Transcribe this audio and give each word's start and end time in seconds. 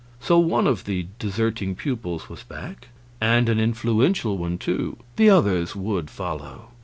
So 0.19 0.39
one 0.39 0.65
of 0.65 0.85
the 0.85 1.05
deserting 1.19 1.75
pupils 1.75 2.27
was 2.27 2.41
back; 2.41 2.87
and 3.21 3.47
an 3.47 3.59
influential 3.59 4.35
one, 4.35 4.57
too; 4.57 4.97
the 5.15 5.29
others 5.29 5.75
would 5.75 6.09
follow. 6.09 6.69